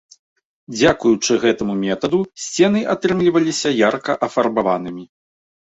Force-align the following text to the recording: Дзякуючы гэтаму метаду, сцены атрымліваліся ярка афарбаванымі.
Дзякуючы 0.77 1.33
гэтаму 1.43 1.73
метаду, 1.85 2.19
сцены 2.47 2.79
атрымліваліся 2.97 3.69
ярка 3.89 4.19
афарбаванымі. 4.31 5.03